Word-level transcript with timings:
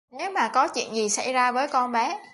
Nếu 0.11 0.31
mà 0.31 0.47
có 0.47 0.67
chuyện 0.67 0.93
gì 0.95 1.09
xảy 1.09 1.33
ra 1.33 1.51
với 1.51 1.67
con 1.67 1.91
bé 1.91 2.21